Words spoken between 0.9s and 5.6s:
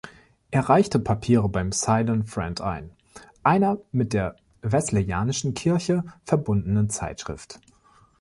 Papiere beim „Ceylon Friend" ein, einer mit der Wesleyianischen